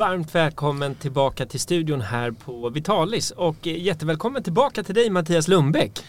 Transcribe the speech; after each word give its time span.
Varmt 0.00 0.34
välkommen 0.34 0.94
tillbaka 0.94 1.46
till 1.46 1.60
studion 1.60 2.00
här 2.00 2.30
på 2.30 2.68
Vitalis 2.68 3.30
och 3.30 3.66
eh, 3.66 3.82
jättevälkommen 3.82 4.42
tillbaka 4.42 4.82
till 4.82 4.94
dig 4.94 5.10
Mattias 5.10 5.48
Lundbäck. 5.48 6.00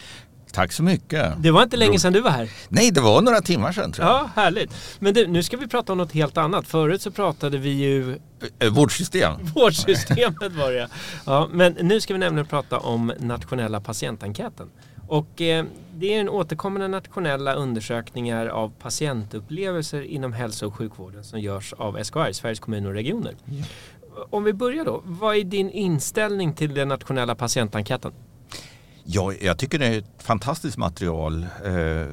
Tack 0.52 0.72
så 0.72 0.82
mycket. 0.82 1.32
Det 1.38 1.50
var 1.50 1.62
inte 1.62 1.76
länge 1.76 1.98
sedan 1.98 2.12
du 2.12 2.20
var 2.20 2.30
här. 2.30 2.50
Nej, 2.68 2.90
det 2.90 3.00
var 3.00 3.22
några 3.22 3.40
timmar 3.40 3.72
sedan 3.72 3.92
tror 3.92 4.08
jag. 4.08 4.14
Ja, 4.14 4.30
härligt. 4.34 4.74
Men 4.98 5.14
du, 5.14 5.26
nu 5.26 5.42
ska 5.42 5.56
vi 5.56 5.66
prata 5.66 5.92
om 5.92 5.98
något 5.98 6.12
helt 6.12 6.38
annat. 6.38 6.66
Förut 6.66 7.02
så 7.02 7.10
pratade 7.10 7.58
vi 7.58 7.70
ju... 7.70 8.18
Eh, 8.58 8.70
Vårdsystem. 8.70 9.32
Vårdsystemet 9.54 10.52
var 10.52 10.72
det 10.72 10.88
ja. 11.26 11.48
Men 11.52 11.72
nu 11.72 12.00
ska 12.00 12.14
vi 12.14 12.18
nämligen 12.18 12.46
prata 12.46 12.78
om 12.78 13.12
nationella 13.18 13.80
patientenkäten. 13.80 14.70
Och 15.08 15.40
eh, 15.40 15.64
det 15.94 16.14
är 16.14 16.20
en 16.20 16.28
återkommande 16.28 16.88
nationella 16.88 17.54
undersökningar 17.54 18.46
av 18.46 18.72
patientupplevelser 18.82 20.02
inom 20.02 20.32
hälso 20.32 20.66
och 20.66 20.74
sjukvården 20.74 21.24
som 21.24 21.40
görs 21.40 21.72
av 21.72 22.04
SKR, 22.04 22.32
Sveriges 22.32 22.60
kommuner 22.60 22.88
och 22.88 22.94
regioner. 22.94 23.34
Ja. 23.44 23.64
Om 24.30 24.44
vi 24.44 24.52
börjar 24.52 24.84
då, 24.84 25.02
vad 25.04 25.36
är 25.36 25.44
din 25.44 25.70
inställning 25.70 26.52
till 26.52 26.74
den 26.74 26.88
nationella 26.88 27.34
patientenkäten? 27.34 28.12
Ja, 29.04 29.32
jag 29.40 29.58
tycker 29.58 29.78
det 29.78 29.86
är 29.86 29.98
ett 29.98 30.22
fantastiskt 30.22 30.76
material 30.76 31.46
eh, 31.64 32.06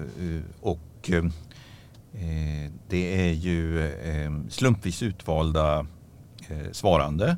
och 0.61 1.09
eh, 1.09 2.71
det 2.87 3.27
är 3.27 3.33
ju 3.33 3.87
eh, 3.87 4.31
slumpvis 4.49 5.03
utvalda 5.03 5.85
eh, 6.47 6.71
svarande 6.71 7.37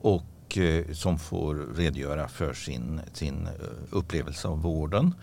och 0.00 0.24
som 0.92 1.18
får 1.18 1.76
redogöra 1.76 2.28
för 2.28 2.54
sin, 2.54 3.00
sin 3.12 3.48
upplevelse 3.90 4.48
av 4.48 4.62
vården. 4.62 5.14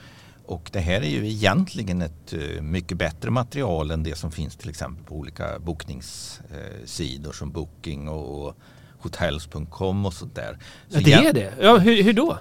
Och 0.46 0.70
det 0.74 0.80
här 0.80 1.02
är 1.02 1.10
ju 1.10 1.28
egentligen 1.28 2.02
ett 2.02 2.34
mycket 2.62 2.98
bättre 2.98 3.32
material 3.32 3.92
än 3.92 4.04
det 4.04 4.16
som 4.16 4.32
finns 4.32 4.56
till 4.56 4.70
exempel 4.70 5.06
på 5.06 5.16
olika 5.16 5.60
bokningssidor 5.60 7.32
som 7.32 7.52
Booking 7.52 8.10
och 8.10 8.56
hotels.com 9.00 10.06
och 10.06 10.14
sånt 10.14 10.36
där. 10.36 10.58
Så 10.90 11.00
det 11.00 11.14
är 11.14 11.34
det? 11.34 11.54
Ja, 11.62 11.78
hur, 11.78 12.04
hur, 12.04 12.14
då? 12.14 12.38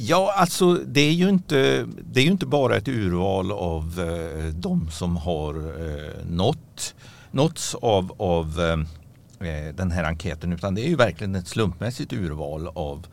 Ja, 0.00 0.32
alltså 0.36 0.74
det 0.74 1.00
är 1.00 1.12
ju 1.12 1.28
inte, 1.28 1.86
det 2.12 2.20
är 2.20 2.24
inte 2.24 2.46
bara 2.46 2.76
ett 2.76 2.88
urval 2.88 3.52
av 3.52 4.00
eh, 4.00 4.54
de 4.54 4.90
som 4.90 5.16
har 5.16 5.54
eh, 5.54 6.24
nått, 6.30 6.94
nåtts 7.30 7.74
av, 7.74 8.12
av 8.18 8.60
eh, 9.40 9.74
den 9.74 9.90
här 9.90 10.04
enkäten 10.04 10.52
utan 10.52 10.74
det 10.74 10.86
är 10.86 10.88
ju 10.88 10.96
verkligen 10.96 11.34
ett 11.34 11.48
slumpmässigt 11.48 12.12
urval 12.12 12.68
av 12.68 13.06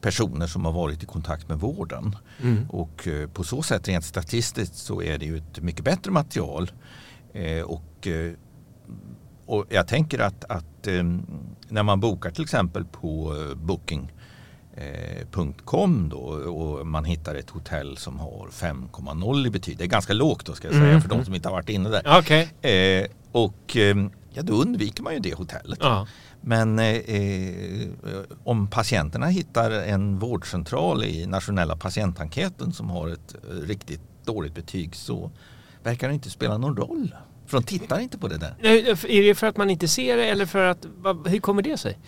personer 0.00 0.46
som 0.46 0.64
har 0.64 0.72
varit 0.72 1.02
i 1.02 1.06
kontakt 1.06 1.48
med 1.48 1.58
vården. 1.58 2.16
Mm. 2.42 2.70
Och 2.70 3.08
eh, 3.08 3.28
på 3.28 3.44
så 3.44 3.62
sätt 3.62 3.88
rent 3.88 4.04
statistiskt 4.04 4.76
så 4.76 5.02
är 5.02 5.18
det 5.18 5.26
ju 5.26 5.36
ett 5.36 5.60
mycket 5.60 5.84
bättre 5.84 6.10
material. 6.10 6.70
Eh, 7.32 7.62
och, 7.62 8.06
eh, 8.06 8.32
och 9.46 9.64
jag 9.68 9.88
tänker 9.88 10.18
att, 10.18 10.44
att 10.44 10.64
när 11.68 11.82
man 11.82 12.00
bokar 12.00 12.30
till 12.30 12.44
exempel 12.44 12.84
på 12.84 13.34
Booking 13.56 14.12
.com 15.64 16.08
då 16.08 16.18
och 16.18 16.86
man 16.86 17.04
hittar 17.04 17.34
ett 17.34 17.50
hotell 17.50 17.96
som 17.96 18.18
har 18.18 18.48
5,0 18.52 19.46
i 19.46 19.50
betyg. 19.50 19.78
Det 19.78 19.84
är 19.84 19.88
ganska 19.88 20.12
lågt 20.12 20.46
då 20.46 20.54
ska 20.54 20.68
jag 20.68 20.74
säga 20.74 20.88
mm. 20.88 21.00
för 21.00 21.08
de 21.08 21.24
som 21.24 21.34
inte 21.34 21.48
har 21.48 21.56
varit 21.56 21.68
inne 21.68 21.88
där. 21.88 22.18
Okay. 22.18 22.72
Eh, 22.72 23.06
och 23.32 23.76
eh, 23.76 23.96
ja, 24.30 24.42
då 24.42 24.52
undviker 24.52 25.02
man 25.02 25.14
ju 25.14 25.20
det 25.20 25.34
hotellet. 25.34 25.78
Ja. 25.82 26.06
Men 26.40 26.78
eh, 26.78 27.88
om 28.44 28.68
patienterna 28.70 29.26
hittar 29.26 29.70
en 29.70 30.18
vårdcentral 30.18 31.04
i 31.04 31.26
nationella 31.26 31.76
patientenkäten 31.76 32.72
som 32.72 32.90
har 32.90 33.08
ett 33.08 33.34
riktigt 33.62 34.00
dåligt 34.24 34.54
betyg 34.54 34.96
så 34.96 35.30
verkar 35.82 36.08
det 36.08 36.14
inte 36.14 36.30
spela 36.30 36.58
någon 36.58 36.76
roll. 36.76 37.14
För 37.46 37.58
de 37.58 37.64
tittar 37.64 37.98
inte 37.98 38.18
på 38.18 38.28
det 38.28 38.38
där. 38.38 38.54
Är 38.60 39.22
det 39.22 39.34
för 39.34 39.46
att 39.46 39.56
man 39.56 39.70
inte 39.70 39.88
ser 39.88 40.16
det 40.16 40.24
eller 40.24 40.46
för 40.46 40.64
att, 40.64 40.86
hur 41.26 41.40
kommer 41.40 41.62
det 41.62 41.78
sig? 41.78 41.98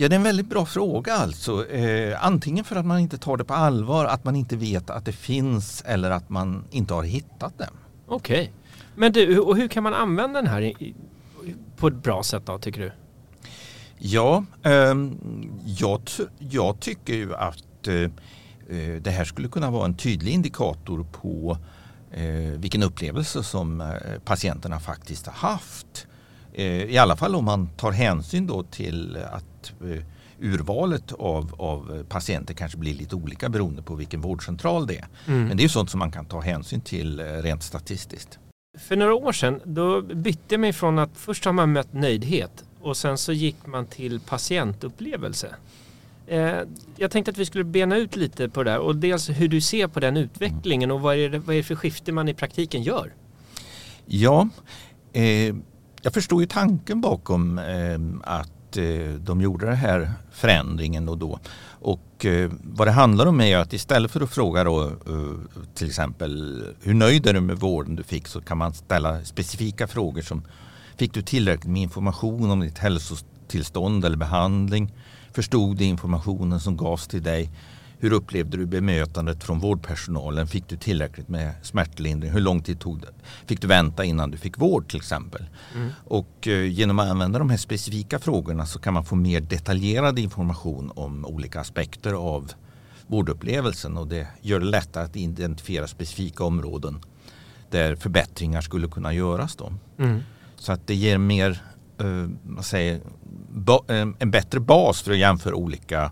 Ja, 0.00 0.08
det 0.08 0.14
är 0.14 0.16
en 0.16 0.22
väldigt 0.22 0.48
bra 0.48 0.66
fråga 0.66 1.14
alltså. 1.14 1.68
Eh, 1.70 2.24
antingen 2.24 2.64
för 2.64 2.76
att 2.76 2.86
man 2.86 2.98
inte 2.98 3.18
tar 3.18 3.36
det 3.36 3.44
på 3.44 3.54
allvar, 3.54 4.04
att 4.04 4.24
man 4.24 4.36
inte 4.36 4.56
vet 4.56 4.90
att 4.90 5.04
det 5.04 5.12
finns 5.12 5.82
eller 5.86 6.10
att 6.10 6.30
man 6.30 6.64
inte 6.70 6.94
har 6.94 7.02
hittat 7.02 7.58
det. 7.58 7.68
Okej. 8.06 8.40
Okay. 8.40 8.52
Men 8.94 9.12
du, 9.12 9.38
och 9.38 9.56
hur 9.56 9.68
kan 9.68 9.82
man 9.82 9.94
använda 9.94 10.42
den 10.42 10.50
här 10.50 10.62
i, 10.62 10.94
på 11.76 11.88
ett 11.88 12.02
bra 12.02 12.22
sätt 12.22 12.42
då, 12.46 12.58
tycker 12.58 12.80
du? 12.80 12.92
Ja, 13.98 14.44
eh, 14.62 14.94
jag, 15.64 16.02
jag, 16.38 16.80
tycker 16.80 17.14
ju 17.14 17.34
att 17.34 17.86
eh, 17.86 17.94
eh, 17.94 19.00
det 19.00 19.10
här 19.10 19.24
skulle 19.24 19.48
kunna 19.48 19.70
vara 19.70 19.84
en 19.84 19.96
tydlig 19.96 20.32
indikator 20.32 21.06
på 21.12 21.58
eh, 22.10 22.58
vilken 22.58 22.82
upplevelse 22.82 23.42
som 23.42 23.80
eh, 23.80 23.88
patienterna 24.24 24.80
faktiskt 24.80 25.26
har 25.26 25.48
haft. 25.48 26.06
I 26.52 26.98
alla 26.98 27.16
fall 27.16 27.34
om 27.34 27.44
man 27.44 27.68
tar 27.68 27.92
hänsyn 27.92 28.46
då 28.46 28.62
till 28.62 29.18
att 29.32 29.57
Eh, 29.84 30.02
urvalet 30.40 31.12
av, 31.12 31.54
av 31.58 32.04
patienter 32.08 32.54
kanske 32.54 32.78
blir 32.78 32.94
lite 32.94 33.16
olika 33.16 33.48
beroende 33.48 33.82
på 33.82 33.94
vilken 33.94 34.20
vårdcentral 34.20 34.86
det 34.86 34.96
är. 34.96 35.06
Mm. 35.26 35.44
Men 35.44 35.56
det 35.56 35.64
är 35.64 35.68
sånt 35.68 35.90
som 35.90 35.98
man 35.98 36.12
kan 36.12 36.24
ta 36.24 36.40
hänsyn 36.40 36.80
till 36.80 37.20
eh, 37.20 37.24
rent 37.24 37.62
statistiskt. 37.62 38.38
För 38.78 38.96
några 38.96 39.14
år 39.14 39.32
sedan 39.32 39.60
då 39.64 40.02
bytte 40.02 40.58
man 40.58 40.72
från 40.72 40.98
att 40.98 41.10
först 41.14 41.44
har 41.44 41.52
man 41.52 41.72
mött 41.72 41.92
nöjdhet 41.92 42.64
och 42.80 42.96
sen 42.96 43.18
så 43.18 43.32
gick 43.32 43.66
man 43.66 43.86
till 43.86 44.20
patientupplevelse. 44.20 45.54
Eh, 46.26 46.58
jag 46.96 47.10
tänkte 47.10 47.30
att 47.30 47.38
vi 47.38 47.44
skulle 47.44 47.64
bena 47.64 47.96
ut 47.96 48.16
lite 48.16 48.48
på 48.48 48.62
det 48.62 48.70
där 48.70 48.78
och 48.78 48.96
dels 48.96 49.30
hur 49.30 49.48
du 49.48 49.60
ser 49.60 49.88
på 49.88 50.00
den 50.00 50.16
utvecklingen 50.16 50.90
och 50.90 51.00
vad 51.00 51.16
är 51.16 51.28
det, 51.28 51.38
vad 51.38 51.54
är 51.54 51.58
det 51.58 51.64
för 51.64 51.74
skifte 51.74 52.12
man 52.12 52.28
i 52.28 52.34
praktiken 52.34 52.82
gör? 52.82 53.14
Ja, 54.06 54.48
eh, 55.12 55.54
jag 56.02 56.14
förstår 56.14 56.40
ju 56.40 56.46
tanken 56.46 57.00
bakom 57.00 57.58
eh, 57.58 57.98
att 58.22 58.57
Eh, 58.76 59.14
de 59.20 59.40
gjorde 59.40 59.66
den 59.66 59.76
här 59.76 60.12
förändringen 60.32 61.08
och 61.08 61.18
då. 61.18 61.38
Och 61.80 62.24
eh, 62.24 62.50
vad 62.62 62.86
det 62.88 62.92
handlar 62.92 63.26
om 63.26 63.40
är 63.40 63.56
att 63.56 63.72
istället 63.72 64.10
för 64.10 64.20
att 64.20 64.30
fråga 64.30 64.64
då 64.64 64.84
eh, 64.84 65.62
till 65.74 65.86
exempel 65.86 66.64
hur 66.82 66.94
nöjd 66.94 67.26
är 67.26 67.34
du 67.34 67.40
med 67.40 67.56
vården 67.56 67.96
du 67.96 68.02
fick 68.02 68.28
så 68.28 68.40
kan 68.40 68.58
man 68.58 68.74
ställa 68.74 69.24
specifika 69.24 69.86
frågor 69.86 70.22
som 70.22 70.42
Fick 70.98 71.14
du 71.14 71.22
tillräckligt 71.22 71.72
med 71.72 71.82
information 71.82 72.50
om 72.50 72.60
ditt 72.60 72.78
hälsotillstånd 72.78 74.04
eller 74.04 74.16
behandling? 74.16 74.92
Förstod 75.32 75.76
du 75.76 75.84
informationen 75.84 76.60
som 76.60 76.76
gavs 76.76 77.08
till 77.08 77.22
dig? 77.22 77.50
Hur 78.00 78.12
upplevde 78.12 78.56
du 78.56 78.66
bemötandet 78.66 79.44
från 79.44 79.58
vårdpersonalen? 79.58 80.46
Fick 80.46 80.68
du 80.68 80.76
tillräckligt 80.76 81.28
med 81.28 81.54
smärtlindring? 81.62 82.30
Hur 82.30 82.40
lång 82.40 82.62
tid 82.62 82.80
tog 82.80 83.00
det? 83.00 83.08
Fick 83.46 83.60
du 83.60 83.66
vänta 83.66 84.04
innan 84.04 84.30
du 84.30 84.36
fick 84.36 84.58
vård 84.58 84.88
till 84.88 84.96
exempel? 84.96 85.46
Mm. 85.74 85.90
Och 86.04 86.48
eh, 86.48 86.64
genom 86.64 86.98
att 86.98 87.10
använda 87.10 87.38
de 87.38 87.50
här 87.50 87.56
specifika 87.56 88.18
frågorna 88.18 88.66
så 88.66 88.78
kan 88.78 88.94
man 88.94 89.04
få 89.04 89.16
mer 89.16 89.40
detaljerad 89.40 90.18
information 90.18 90.92
om 90.94 91.26
olika 91.26 91.60
aspekter 91.60 92.12
av 92.12 92.52
vårdupplevelsen 93.06 93.96
och 93.96 94.08
det 94.08 94.26
gör 94.42 94.60
det 94.60 94.66
lättare 94.66 95.04
att 95.04 95.16
identifiera 95.16 95.86
specifika 95.86 96.44
områden 96.44 97.00
där 97.70 97.96
förbättringar 97.96 98.60
skulle 98.60 98.88
kunna 98.88 99.12
göras. 99.12 99.56
Då. 99.56 99.72
Mm. 99.98 100.20
Så 100.56 100.72
att 100.72 100.86
det 100.86 100.94
ger 100.94 101.18
mer, 101.18 101.62
eh, 102.00 102.60
säger, 102.62 102.94
eh, 103.88 104.06
en 104.18 104.30
bättre 104.30 104.60
bas 104.60 105.02
för 105.02 105.10
att 105.12 105.18
jämföra 105.18 105.54
olika 105.54 106.10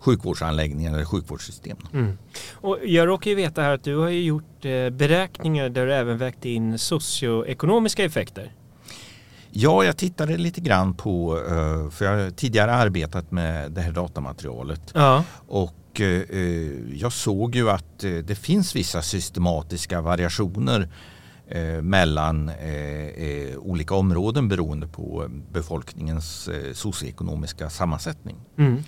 sjukvårdsanläggningar 0.00 0.94
eller 0.94 1.04
sjukvårdssystem. 1.04 1.76
Mm. 1.92 2.18
Och 2.54 2.78
jag 2.84 3.08
råkar 3.08 3.30
ju 3.30 3.34
veta 3.34 3.62
här 3.62 3.74
att 3.74 3.84
du 3.84 3.96
har 3.96 4.08
gjort 4.08 4.64
eh, 4.64 4.90
beräkningar 4.90 5.68
där 5.68 5.86
du 5.86 5.94
även 5.94 6.18
vägt 6.18 6.44
in 6.44 6.78
socioekonomiska 6.78 8.04
effekter. 8.04 8.52
Ja, 9.50 9.84
jag 9.84 9.96
tittade 9.96 10.36
lite 10.36 10.60
grann 10.60 10.94
på, 10.94 11.38
eh, 11.38 11.90
för 11.90 12.04
jag 12.04 12.24
har 12.24 12.30
tidigare 12.30 12.72
arbetat 12.72 13.30
med 13.30 13.72
det 13.72 13.80
här 13.80 13.92
datamaterialet. 13.92 14.82
Ja. 14.94 15.24
Och 15.48 16.00
eh, 16.00 16.22
jag 16.94 17.12
såg 17.12 17.54
ju 17.54 17.70
att 17.70 17.98
det 17.98 18.38
finns 18.38 18.76
vissa 18.76 19.02
systematiska 19.02 20.00
variationer 20.00 20.88
mellan 21.82 22.50
olika 23.58 23.94
områden 23.94 24.48
beroende 24.48 24.86
på 24.86 25.26
befolkningens 25.52 26.48
socioekonomiska 26.72 27.70
sammansättning. 27.70 28.36
Mm. 28.58 28.82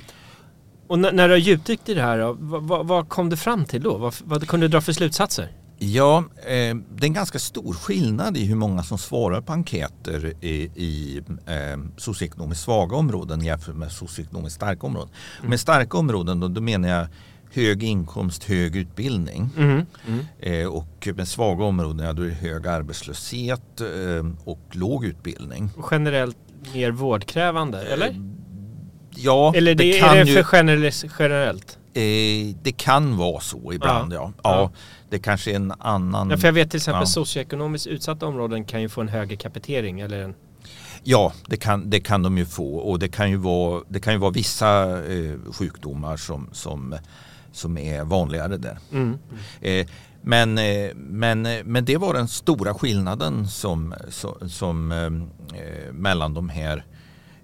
Och 0.93 0.99
när, 0.99 1.13
när 1.13 1.29
du 1.29 1.35
har 1.35 1.39
djupdykt 1.39 1.89
i 1.89 1.95
det 1.95 2.03
här, 2.03 2.19
vad, 2.39 2.63
vad, 2.63 2.87
vad, 2.87 3.09
kom 3.09 3.31
du 3.31 3.37
fram 3.37 3.65
till 3.65 3.83
då? 3.83 3.97
Vad, 3.97 4.15
vad 4.25 4.49
kunde 4.49 4.67
du 4.67 4.71
dra 4.71 4.81
för 4.81 4.93
slutsatser? 4.93 5.53
Ja, 5.79 6.19
eh, 6.37 6.75
det 6.95 7.01
är 7.01 7.05
en 7.05 7.13
ganska 7.13 7.39
stor 7.39 7.75
skillnad 7.75 8.37
i 8.37 8.45
hur 8.45 8.55
många 8.55 8.83
som 8.83 8.99
svarar 8.99 9.41
på 9.41 9.53
enkäter 9.53 10.33
i, 10.41 10.55
i 10.75 11.23
eh, 11.47 11.81
socioekonomiskt 11.97 12.65
svaga 12.65 12.97
områden 12.97 13.41
jämfört 13.41 13.77
med 13.77 13.93
socioekonomiskt 13.93 14.57
starka 14.57 14.87
områden. 14.87 15.11
Mm. 15.39 15.51
Med 15.51 15.61
starka 15.61 15.99
områden 15.99 16.41
då, 16.41 16.49
då 16.49 16.61
menar 16.61 16.89
jag 16.89 17.07
hög 17.53 17.83
inkomst, 17.83 18.45
hög 18.45 18.77
utbildning. 18.77 19.51
Mm. 19.57 19.87
Mm. 20.07 20.25
Eh, 20.41 20.67
och 20.67 21.09
med 21.17 21.29
svaga 21.29 21.65
områden 21.65 22.07
ja, 22.07 22.13
då 22.13 22.23
är 22.23 22.27
det 22.27 22.35
hög 22.35 22.67
arbetslöshet 22.67 23.81
eh, 23.81 24.27
och 24.45 24.61
låg 24.71 25.05
utbildning. 25.05 25.71
Generellt 25.91 26.37
mer 26.75 26.91
vårdkrävande, 26.91 27.83
eller? 27.83 28.17
Eh, 29.17 29.25
ja, 29.25 29.53
eller 29.57 29.75
det, 29.75 29.93
det 29.93 29.99
kan 29.99 30.17
är 30.17 30.25
det 30.25 30.45
för 30.45 30.57
generellt? 30.57 31.05
generellt? 31.19 31.79
Eh, 31.95 32.57
det 32.63 32.73
kan 32.77 33.17
vara 33.17 33.41
så 33.41 33.73
ibland, 33.73 34.13
ja. 34.13 34.33
ja. 34.43 34.51
ja. 34.51 34.71
Det 35.11 35.19
kanske 35.19 35.51
är 35.51 35.57
en 35.57 35.73
annan... 35.79 36.31
Ja, 36.31 36.37
för 36.37 36.49
jag 36.49 36.53
vet 36.53 36.71
till 36.71 36.77
exempel 36.77 37.03
ja. 37.03 37.07
socioekonomiskt 37.07 37.87
utsatta 37.87 38.27
områden 38.27 38.65
kan 38.65 38.83
ju 38.83 38.89
få 38.89 39.01
en 39.01 39.09
högre 39.09 39.37
kapitering 39.37 40.01
eller 40.01 40.23
en... 40.23 40.35
Ja, 41.05 41.33
det 41.47 41.57
kan, 41.57 41.91
det 41.91 42.01
kan 42.01 42.23
de 42.23 42.39
ju 42.39 42.47
få 42.47 42.75
och 42.75 42.99
det 42.99 43.09
kan 43.09 43.31
ju 43.31 43.37
vara, 43.37 43.83
det 43.89 44.01
kan 44.01 44.13
ju 44.13 44.19
vara 44.19 44.31
vissa 44.31 45.03
eh, 45.13 45.35
sjukdomar 45.53 46.17
som, 46.17 46.49
som, 46.53 46.95
som 47.53 47.79
är 47.79 48.05
vanligare 48.05 48.57
där. 48.57 48.79
Mm. 48.93 49.19
Eh, 49.61 49.87
men, 50.23 50.59
eh, 50.59 50.95
men, 50.95 51.43
men 51.65 51.85
det 51.85 51.97
var 51.97 52.15
den 52.15 52.29
stora 52.29 52.75
skillnaden 52.75 53.49
som, 53.49 53.95
som, 54.09 54.49
som 54.49 54.93
eh, 54.93 55.93
mellan 55.93 56.35
de 56.35 56.49
här 56.49 56.85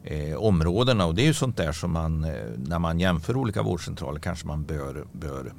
eh, 0.05 0.37
områdena 0.37 1.07
och 1.07 1.15
det 1.15 1.23
är 1.23 1.27
ju 1.27 1.35
sånt 1.35 1.57
där 1.57 1.73
som 1.73 1.93
man 1.93 2.25
eh, 2.25 2.33
när 2.57 2.79
man 2.79 3.01
jämför 3.01 3.37
olika 3.37 3.63
vårdcentraler 3.63 4.21
kanske 4.21 4.47
man 4.47 4.65
bör, 4.65 5.07
bör 5.13 5.53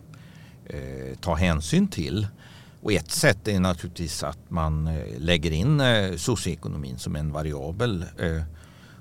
eh, 0.65 1.17
ta 1.21 1.35
hänsyn 1.35 1.87
till. 1.87 2.27
Och 2.81 2.93
ett 2.93 3.11
sätt 3.11 3.47
är 3.47 3.59
naturligtvis 3.59 4.23
att 4.23 4.39
man 4.49 4.87
eh, 4.87 5.19
lägger 5.19 5.51
in 5.51 5.79
eh, 5.79 6.15
socioekonomin 6.15 6.97
som 6.97 7.15
en 7.15 7.31
variabel 7.31 8.05
eh, 8.17 8.43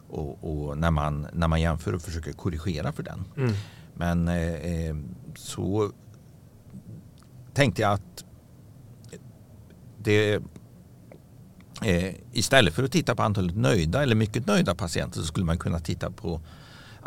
och, 0.09 0.39
och, 0.41 0.79
när, 0.79 0.91
man, 0.91 1.27
när 1.33 1.49
man 1.49 1.61
jämför 1.61 1.95
och 1.95 2.03
försöker 2.03 2.33
korrigera 2.33 2.93
för 2.93 3.03
den. 3.03 3.25
Mm. 3.37 3.53
Men 3.95 4.29
eh, 4.29 4.97
så 5.35 5.93
tänkte 7.55 7.83
jag 7.83 7.93
att 7.93 8.25
det 9.99 10.43
Eh, 11.83 12.15
istället 12.33 12.75
för 12.75 12.83
att 12.83 12.93
titta 12.93 13.15
på 13.15 13.23
antalet 13.23 13.57
nöjda 13.57 14.03
eller 14.03 14.15
mycket 14.15 14.47
nöjda 14.47 14.75
patienter 14.75 15.21
så 15.21 15.27
skulle 15.27 15.47
man 15.47 15.59
kunna 15.59 15.79
titta 15.79 16.11
på 16.11 16.41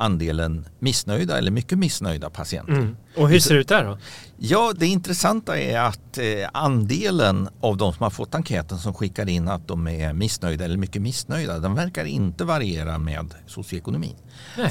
andelen 0.02 0.66
missnöjda 0.80 1.38
eller 1.38 1.52
mycket 1.52 1.78
missnöjda 1.78 2.30
patienter. 2.30 2.74
Mm. 2.74 2.98
Och 3.18 3.30
hur 3.30 3.40
ser 3.40 3.54
det 3.54 3.60
ut 3.60 3.68
där 3.68 3.84
då? 3.84 3.98
Ja, 4.38 4.74
det 4.76 4.88
intressanta 4.88 5.60
är 5.60 5.80
att 5.80 6.18
eh, 6.18 6.24
andelen 6.54 7.50
av 7.62 7.78
de 7.78 7.94
som 7.94 8.04
har 8.04 8.10
fått 8.10 8.36
enkäten 8.36 8.78
som 8.78 8.94
skickar 8.94 9.30
in 9.30 9.48
att 9.48 9.68
de 9.68 9.88
är 9.88 10.14
missnöjda 10.14 10.66
eller 10.66 10.78
mycket 10.78 11.02
missnöjda, 11.02 11.60
den 11.60 11.76
verkar 11.76 12.06
inte 12.06 12.44
variera 12.44 12.98
med 12.98 13.34
socioekonomin. 13.48 14.16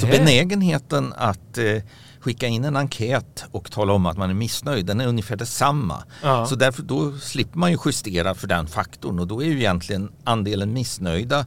Så 0.00 0.06
benägenheten 0.06 1.15
att 1.17 1.59
eh, 1.59 1.83
skicka 2.21 2.47
in 2.47 2.65
en 2.65 2.76
enkät 2.76 3.44
och 3.50 3.71
tala 3.71 3.93
om 3.93 4.06
att 4.06 4.17
man 4.17 4.31
är 4.31 4.35
missnöjd, 4.35 4.87
den 4.87 5.00
är 5.00 5.06
ungefär 5.06 5.37
detsamma. 5.37 6.05
Ja. 6.23 6.47
Så 6.47 6.55
därför 6.55 6.83
då 6.83 7.19
slipper 7.19 7.59
man 7.59 7.71
ju 7.71 7.79
justera 7.85 8.35
för 8.35 8.47
den 8.47 8.67
faktorn 8.67 9.19
och 9.19 9.26
då 9.26 9.43
är 9.43 9.47
ju 9.47 9.59
egentligen 9.59 10.12
andelen 10.25 10.73
missnöjda 10.73 11.47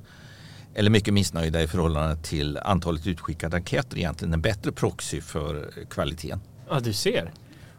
eller 0.75 0.89
mycket 0.89 1.13
missnöjda 1.13 1.61
i 1.61 1.67
förhållande 1.67 2.15
till 2.15 2.57
antalet 2.57 3.07
utskickade 3.07 3.57
enkäter 3.57 3.97
egentligen 3.97 4.33
en 4.33 4.41
bättre 4.41 4.71
proxy 4.71 5.21
för 5.21 5.69
kvaliteten. 5.89 6.39
Ja, 6.69 6.79
du 6.79 6.93
ser. 6.93 7.31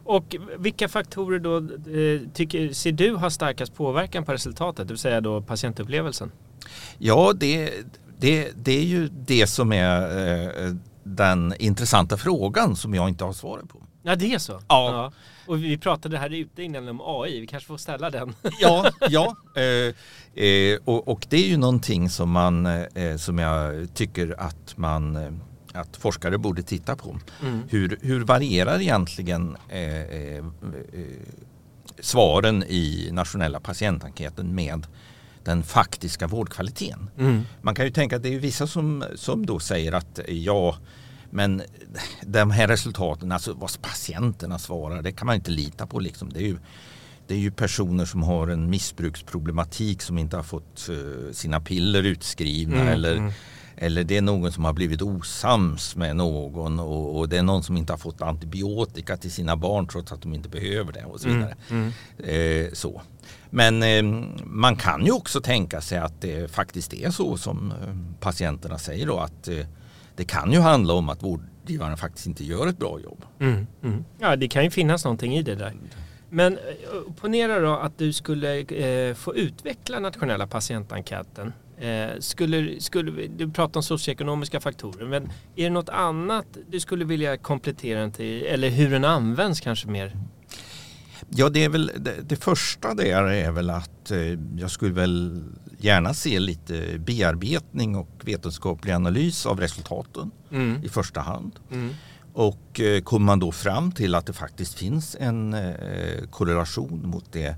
Och 0.03 0.35
vilka 0.57 0.89
faktorer 0.89 1.39
då 1.39 1.57
eh, 1.57 2.21
tycker, 2.33 2.73
ser 2.73 2.91
du 2.91 3.15
har 3.15 3.29
starkast 3.29 3.75
påverkan 3.75 4.25
på 4.25 4.33
resultatet, 4.33 4.87
det 4.87 4.93
vill 4.93 4.99
säga 4.99 5.21
då 5.21 5.41
patientupplevelsen? 5.41 6.31
Ja, 6.97 7.33
det, 7.35 7.71
det, 8.19 8.51
det 8.55 8.77
är 8.77 8.83
ju 8.83 9.07
det 9.07 9.47
som 9.47 9.73
är 9.73 10.65
eh, 10.65 10.73
den 11.03 11.53
intressanta 11.59 12.17
frågan 12.17 12.75
som 12.75 12.93
jag 12.93 13.09
inte 13.09 13.23
har 13.23 13.33
svaret 13.33 13.69
på. 13.69 13.81
Ja, 14.07 14.15
det 14.15 14.33
är 14.33 14.39
så? 14.39 14.51
Ja. 14.51 14.61
ja. 14.67 15.11
Och 15.45 15.63
vi 15.63 15.77
pratade 15.77 16.17
här 16.17 16.33
ute 16.33 16.63
innan 16.63 16.87
om 16.87 17.01
AI, 17.01 17.39
vi 17.39 17.47
kanske 17.47 17.67
får 17.67 17.77
ställa 17.77 18.09
den. 18.09 18.35
ja, 18.59 18.91
ja. 19.09 19.35
Eh, 19.55 20.43
eh, 20.43 20.79
och, 20.85 21.07
och, 21.07 21.25
det 21.29 21.37
är 21.37 21.47
ju 21.47 21.57
någonting 21.57 22.09
som, 22.09 22.31
man, 22.31 22.65
eh, 22.65 23.17
som 23.17 23.39
jag 23.39 23.87
tycker 23.93 24.35
att 24.37 24.77
man 24.77 25.15
eh, 25.15 25.31
att 25.73 25.97
forskare 25.97 26.37
borde 26.37 26.63
titta 26.63 26.95
på. 26.95 27.19
Mm. 27.41 27.61
Hur, 27.69 27.99
hur 28.01 28.23
varierar 28.23 28.81
egentligen 28.81 29.57
eh, 29.69 30.01
eh, 30.01 30.45
svaren 31.99 32.63
i 32.63 33.09
nationella 33.11 33.59
patientenkäten 33.59 34.55
med 34.55 34.87
den 35.43 35.63
faktiska 35.63 36.27
vårdkvaliteten. 36.27 37.09
Mm. 37.17 37.41
Man 37.61 37.75
kan 37.75 37.85
ju 37.85 37.91
tänka 37.91 38.15
att 38.15 38.23
det 38.23 38.33
är 38.33 38.39
vissa 38.39 38.67
som, 38.67 39.03
som 39.15 39.45
då 39.45 39.59
säger 39.59 39.91
att 39.91 40.19
ja, 40.27 40.75
men 41.35 41.61
de 42.25 42.51
här 42.51 42.67
resultaten, 42.67 43.31
alltså 43.31 43.53
vad 43.53 43.81
patienterna 43.81 44.59
svarar, 44.59 45.01
det 45.01 45.11
kan 45.11 45.25
man 45.25 45.35
inte 45.35 45.51
lita 45.51 45.87
på. 45.87 45.99
Liksom. 45.99 46.29
Det, 46.33 46.39
är 46.39 46.47
ju, 46.47 46.57
det 47.27 47.33
är 47.33 47.39
ju 47.39 47.51
personer 47.51 48.05
som 48.05 48.23
har 48.23 48.47
en 48.47 48.69
missbruksproblematik 48.69 50.01
som 50.01 50.17
inte 50.17 50.35
har 50.35 50.43
fått 50.43 50.89
uh, 50.89 51.31
sina 51.31 51.59
piller 51.59 52.03
utskrivna 52.03 52.81
mm, 52.81 52.87
eller 52.87 53.15
mm. 53.15 53.31
Eller 53.77 54.03
det 54.03 54.17
är 54.17 54.21
någon 54.21 54.51
som 54.51 54.65
har 54.65 54.73
blivit 54.73 55.01
osams 55.01 55.95
med 55.95 56.15
någon 56.15 56.79
och, 56.79 57.17
och, 57.17 57.29
det 57.29 57.37
är 57.37 57.43
någon 57.43 57.63
som 57.63 57.77
inte 57.77 57.93
har 57.93 57.97
fått 57.97 58.21
antibiotika 58.21 59.17
till 59.17 59.31
sina 59.31 59.55
barn 59.55 59.87
trots 59.87 60.11
att 60.11 60.21
de 60.21 60.33
inte 60.33 60.49
behöver 60.49 60.93
det 60.93 61.05
och 61.05 61.19
så 61.19 61.27
mm, 61.27 61.39
vidare. 61.39 61.55
Mm, 61.69 61.91
mm. 62.23 62.65
Eh, 62.65 62.71
så. 62.73 63.01
Men 63.49 63.83
eh, 63.83 64.27
man 64.43 64.75
kan 64.75 65.05
ju 65.05 65.11
också 65.11 65.41
tänka 65.41 65.81
sig 65.81 65.97
att 65.97 66.21
det 66.21 66.51
faktiskt 66.51 66.93
är 66.93 67.11
så 67.11 67.37
som 67.37 67.71
eh, 67.71 68.19
patienterna 68.19 68.77
säger 68.77 69.07
då 69.07 69.19
att 69.19 69.47
eh, 69.47 69.65
det 70.15 70.25
kan 70.25 70.51
ju 70.51 70.59
handla 70.59 70.93
om 70.93 71.09
att 71.09 71.23
vårdgivarna 71.23 71.97
faktiskt 71.97 72.27
inte 72.27 72.43
gör 72.43 72.67
ett 72.67 72.77
bra 72.77 72.99
jobb. 72.99 73.25
Mm, 73.39 73.67
mm. 73.83 74.05
Ja, 74.19 74.35
det 74.35 74.47
kan 74.47 74.63
ju 74.63 74.69
finnas 74.69 75.05
någonting 75.05 75.35
i 75.35 75.41
det 75.41 75.55
där. 75.55 75.73
Men 76.29 76.53
eh, 76.53 77.13
ponera 77.21 77.59
då 77.59 77.73
att 77.73 77.97
du 77.97 78.13
skulle 78.13 78.59
eh, 78.59 79.15
få 79.15 79.35
utveckla 79.35 79.99
nationella 79.99 80.47
patientenkäten. 80.47 81.53
Eh, 81.77 82.19
skulle, 82.19 82.81
skulle, 82.81 83.27
du 83.27 83.51
pratar 83.51 83.79
om 83.79 83.83
socioekonomiska 83.83 84.59
faktorer, 84.59 85.05
men 85.05 85.23
är 85.55 85.63
det 85.63 85.69
något 85.69 85.89
annat 85.89 86.45
du 86.69 86.79
skulle 86.79 87.05
vilja 87.05 87.37
komplettera 87.37 87.99
den 87.99 88.11
till? 88.11 88.43
Eller 88.43 88.69
hur 88.69 88.89
den 88.89 89.05
används 89.05 89.61
kanske 89.61 89.87
mer? 89.87 90.17
Ja, 91.29 91.49
det, 91.49 91.63
är 91.63 91.69
väl, 91.69 91.91
det, 91.97 92.15
det, 92.29 92.35
första 92.35 92.93
där 92.93 93.23
är 93.23 93.51
väl 93.51 93.69
att 93.69 94.11
eh, 94.11 94.17
jag 94.57 94.71
skulle 94.71 94.93
väl 94.93 95.43
gärna 95.85 96.13
se 96.13 96.39
lite 96.39 96.99
bearbetning 96.99 97.95
och 97.95 98.09
vetenskaplig 98.21 98.93
analys 98.93 99.45
av 99.45 99.59
resultaten 99.59 100.31
mm. 100.51 100.83
i 100.83 100.89
första 100.89 101.21
hand. 101.21 101.51
Mm. 101.71 101.93
Och 102.33 102.79
eh, 102.79 103.01
kommer 103.01 103.25
man 103.25 103.39
då 103.39 103.51
fram 103.51 103.91
till 103.91 104.15
att 104.15 104.25
det 104.25 104.33
faktiskt 104.33 104.73
finns 104.73 105.15
en 105.19 105.53
eh, 105.53 106.27
korrelation 106.29 107.01
mot 107.05 107.31
det 107.31 107.55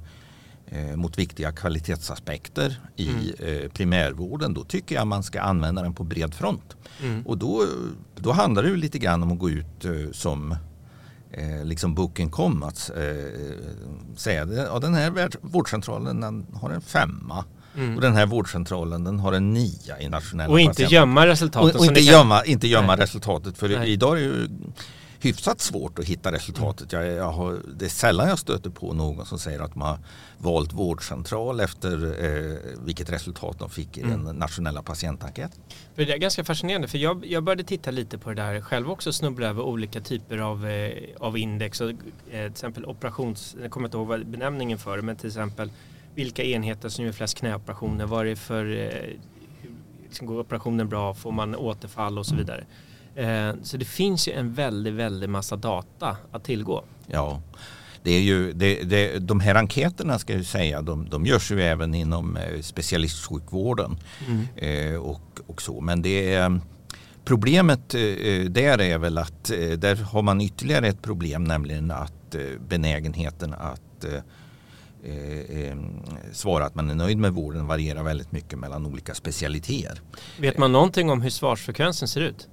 eh, 0.68 0.96
mot 0.96 1.18
viktiga 1.18 1.52
kvalitetsaspekter 1.52 2.82
i 2.96 3.34
mm. 3.40 3.70
Primärvården, 3.70 4.54
då 4.54 4.64
tycker 4.64 4.96
jag 4.96 5.08
man 5.08 5.24
ska 5.24 5.42
använda 5.42 5.82
den 5.82 5.94
på 5.94 6.04
bred 6.04 6.34
front. 6.34 6.76
Mm. 7.04 7.26
Och 7.26 7.38
då, 7.38 7.64
då 8.16 8.32
handlar 8.32 8.64
det 8.64 8.76
lite 8.76 9.00
grann 9.00 9.24
om 9.24 9.32
att 9.32 9.40
gå 9.40 9.50
ut 9.50 9.86
som 10.12 10.56
eh, 11.32 11.66
liksom 11.66 11.96
boken 11.96 12.30
kom 12.32 12.64
att 12.64 12.92
eh, 12.96 14.16
säga 14.16 14.44
att 14.44 14.54
ja, 14.54 14.80
den 14.80 14.94
här 14.94 15.30
vårdcentralen 15.42 16.22
den 16.22 16.46
har 16.54 16.70
en 16.70 16.82
femma. 16.82 17.46
Mm. 17.78 17.96
Och 17.96 18.02
den 18.02 18.16
här 18.16 18.26
vårdcentralen 18.26 19.04
den 19.04 19.20
har 19.20 19.34
en 19.34 19.54
nia 19.54 20.02
i 20.02 20.10
nationella 20.10 20.54
Och 20.54 20.60
inte 20.60 20.84
gömma 20.84 21.28
resultatet. 21.28 21.76
Och, 21.76 21.82
och 21.82 21.86
inte, 21.86 22.00
gömma, 22.00 22.46
inte 22.46 22.68
gömma 22.68 22.98
resultatet 22.98 23.58
för 23.58 23.70
Nej. 23.70 23.90
idag 23.90 24.12
är 24.12 24.22
det 24.22 24.26
ju 24.26 24.50
hyfsat 25.20 25.62
svårt 25.62 26.00
att 26.00 26.06
hitta 26.06 26.32
resultatet. 26.32 26.92
Jag, 26.92 27.08
jag 27.08 27.32
har, 27.32 27.60
det 27.76 27.86
är 27.86 27.90
sällan 27.90 28.30
jag 28.30 28.40
stöter 28.40 28.70
på 28.70 28.94
någon 28.94 29.26
som 29.26 29.40
säger 29.40 29.60
att 29.60 29.76
man 29.76 29.88
har 29.88 30.00
valt 30.38 30.74
vårdcentral 30.74 31.60
efter 31.60 32.24
eh, 32.26 32.58
vilket 32.86 33.10
resultat 33.10 33.60
de 33.60 33.70
fick 33.70 33.98
i 33.98 34.02
mm. 34.02 34.26
den 34.26 34.36
nationella 34.36 34.82
patientenkäten. 34.82 35.60
Det 35.96 36.12
är 36.12 36.18
ganska 36.18 36.44
fascinerande 36.44 36.88
för 36.88 36.98
jag, 36.98 37.26
jag 37.26 37.44
började 37.44 37.64
titta 37.64 37.92
lite 37.92 38.18
på 38.18 38.30
det 38.30 38.36
där 38.36 38.62
själv 38.62 38.92
också 38.92 39.14
snubbla 39.14 39.48
över 39.48 39.64
olika 39.64 40.02
typer 40.02 40.38
av, 40.38 40.68
eh, 40.68 40.92
av 41.20 41.38
index. 41.38 41.82
Och, 41.82 41.90
eh, 41.90 41.96
till 42.30 42.52
exempel 42.52 42.86
operations, 42.86 43.56
jag 43.62 43.72
kommer 43.72 43.88
inte 43.88 43.98
ihåg 43.98 44.26
benämningen 44.26 44.78
för 44.78 44.98
det, 44.98 45.04
men 45.04 45.16
till 45.16 45.28
exempel 45.28 45.72
vilka 46.18 46.44
enheter 46.44 46.90
som 46.90 47.06
gör 47.06 47.12
flest 47.12 47.38
knäoperationer, 47.38 48.06
vad 48.06 48.22
är 48.22 48.26
det 48.26 48.36
för 48.36 48.78
eh, 48.78 49.18
liksom 50.04 50.28
går 50.28 50.40
operationen 50.40 50.90
bra, 50.90 51.14
får 51.14 51.32
man 51.32 51.56
återfall 51.56 52.18
och 52.18 52.26
så 52.26 52.36
vidare. 52.36 52.66
Eh, 53.16 53.56
så 53.64 53.78
det 53.78 53.86
finns 53.86 54.28
ju 54.28 54.32
en 54.32 54.54
väldigt, 54.54 54.94
väldigt 54.94 55.30
massa 55.30 55.56
data 55.56 56.18
att 56.32 56.44
tillgå. 56.44 56.84
Ja, 57.08 57.42
det 58.04 58.12
är 58.12 58.22
ju, 58.22 58.54
det, 58.54 58.84
det, 58.84 59.20
de 59.20 59.40
här 59.40 59.56
enkäterna 59.56 60.20
ska 60.20 60.34
jag 60.34 60.46
säga, 60.46 60.82
de, 60.82 61.10
de 61.10 61.26
görs 61.26 61.52
ju 61.52 61.62
även 61.62 61.94
inom 61.94 62.38
eh, 62.38 62.62
specialistsjukvården. 62.62 63.98
Mm. 64.28 64.48
Eh, 64.56 65.00
och, 65.00 65.40
och 65.48 65.62
så. 65.62 65.82
Men 65.82 66.02
det 66.02 66.34
är, 66.34 66.60
problemet 67.26 67.90
där 68.50 68.82
är 68.82 68.98
väl 68.98 69.18
att 69.18 69.44
där 69.78 69.96
har 69.96 70.22
man 70.22 70.42
ytterligare 70.42 70.88
ett 70.88 71.02
problem, 71.02 71.44
nämligen 71.44 71.92
att 71.92 72.36
benägenheten 72.70 73.54
att 73.54 74.06
eh, 75.08 75.62
eh, 75.62 75.78
svara 76.32 76.66
att 76.66 76.76
man 76.76 76.90
är 76.90 76.96
nöjd 76.96 77.18
med 77.18 77.34
vården 77.34 77.68
varierar 77.68 78.04
väldigt 78.04 78.32
mycket 78.32 78.60
mellan 78.60 78.86
olika 78.86 79.14
specialiteter. 79.14 80.02
Vet 80.40 80.58
man 80.58 80.72
någonting 80.72 81.10
om 81.10 81.22
hur 81.22 81.30
svarsfrekvensen 81.30 82.08
ser 82.08 82.22
ut? 82.22 82.48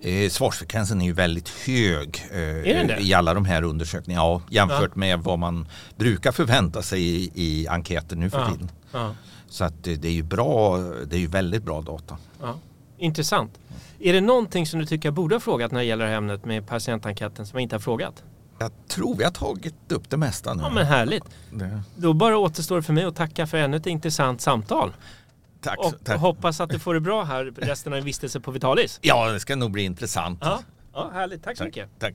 Eh, 0.00 0.30
svarsfrekvensen 0.30 1.00
är 1.00 1.04
ju 1.04 1.12
väldigt 1.12 1.48
hög 1.48 2.24
eh, 2.32 3.00
i 3.00 3.14
alla 3.14 3.34
de 3.34 3.44
här 3.44 3.62
undersökningarna 3.62 4.24
ja, 4.24 4.42
jämfört 4.50 4.90
ja. 4.94 4.98
med 4.98 5.20
vad 5.20 5.38
man 5.38 5.68
brukar 5.96 6.32
förvänta 6.32 6.82
sig 6.82 7.02
i, 7.02 7.30
i 7.34 7.68
enkäter 7.68 8.16
nu 8.16 8.30
för 8.30 8.38
ja. 8.38 8.50
tiden. 8.50 8.70
Ja. 8.92 9.14
Så 9.48 9.64
att 9.64 9.84
det, 9.84 9.96
det 9.96 10.08
är 10.08 10.12
ju 10.12 10.22
bra, 10.22 10.78
det 10.78 11.16
är 11.16 11.20
ju 11.20 11.26
väldigt 11.26 11.62
bra 11.62 11.82
data. 11.82 12.16
Intressant. 12.98 13.58
Är 14.00 14.12
det 14.12 14.20
någonting 14.20 14.66
som 14.66 14.80
du 14.80 14.86
tycker 14.86 15.06
jag 15.06 15.14
borde 15.14 15.34
ha 15.34 15.40
frågat 15.40 15.72
när 15.72 15.80
det 15.80 15.86
gäller 15.86 16.06
ämnet 16.06 16.44
med 16.44 16.66
patientenkäten 16.66 17.46
som 17.46 17.56
jag 17.56 17.62
inte 17.62 17.74
har 17.74 17.80
frågat? 17.80 18.24
Jag 18.58 18.70
tror 18.88 19.16
vi 19.16 19.24
har 19.24 19.30
tagit 19.30 19.92
upp 19.92 20.10
det 20.10 20.16
mesta 20.16 20.54
nu. 20.54 20.62
Ja 20.62 20.70
men 20.70 20.86
härligt. 20.86 21.24
Det. 21.52 21.82
Då 21.96 22.12
bara 22.12 22.38
återstår 22.38 22.80
för 22.80 22.92
mig 22.92 23.04
att 23.04 23.16
tacka 23.16 23.46
för 23.46 23.58
ännu 23.58 23.76
ett 23.76 23.86
intressant 23.86 24.40
samtal. 24.40 24.92
Tack. 25.60 25.78
Och 25.78 25.94
tack. 26.04 26.20
hoppas 26.20 26.60
att 26.60 26.70
du 26.70 26.78
får 26.78 26.94
det 26.94 27.00
bra 27.00 27.24
här 27.24 27.44
resten 27.56 27.92
av 27.92 27.98
en 27.98 28.04
vistelse 28.04 28.40
på 28.40 28.50
Vitalis. 28.50 28.98
Ja, 29.02 29.32
det 29.32 29.40
ska 29.40 29.56
nog 29.56 29.70
bli 29.70 29.82
intressant. 29.82 30.38
Ja, 30.42 30.60
ja 30.94 31.10
härligt. 31.14 31.44
Tack 31.44 31.56
så 31.56 31.64
tack, 31.64 31.68
mycket. 31.68 31.88
Tack. 31.98 32.14